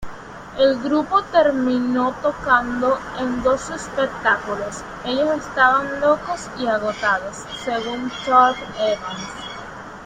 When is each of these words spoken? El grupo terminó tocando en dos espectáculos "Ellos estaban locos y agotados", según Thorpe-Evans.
El 0.57 0.79
grupo 0.81 1.21
terminó 1.25 2.11
tocando 2.23 2.97
en 3.19 3.43
dos 3.43 3.69
espectáculos 3.69 4.81
"Ellos 5.05 5.35
estaban 5.37 6.01
locos 6.01 6.49
y 6.57 6.65
agotados", 6.65 7.45
según 7.63 8.09
Thorpe-Evans. 8.25 9.29